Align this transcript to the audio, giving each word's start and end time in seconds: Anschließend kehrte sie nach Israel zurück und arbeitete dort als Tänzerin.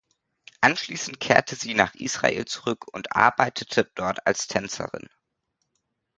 Anschließend 0.61 1.19
kehrte 1.19 1.55
sie 1.55 1.75
nach 1.75 1.93
Israel 1.93 2.45
zurück 2.45 2.85
und 2.91 3.15
arbeitete 3.15 3.85
dort 3.93 4.25
als 4.25 4.47
Tänzerin. 4.47 5.07